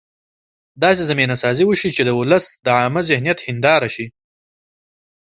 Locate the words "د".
2.05-2.09, 2.65-2.67